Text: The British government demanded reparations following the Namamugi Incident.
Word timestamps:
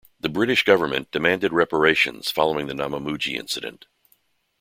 The 0.19 0.29
British 0.29 0.63
government 0.65 1.11
demanded 1.11 1.53
reparations 1.53 2.31
following 2.31 2.65
the 2.65 2.73
Namamugi 2.73 3.35
Incident. 3.35 3.85